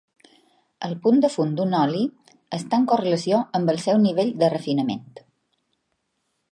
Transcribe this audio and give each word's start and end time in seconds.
El 0.87 0.95
punt 1.03 1.19
de 1.25 1.29
fum 1.33 1.51
d'un 1.59 1.75
oli 1.81 2.01
està 2.59 2.81
en 2.81 2.89
correlació 2.93 3.43
amb 3.59 3.73
el 3.75 3.81
seu 3.87 4.01
nivell 4.07 4.35
de 4.45 4.49
refinament. 4.57 5.23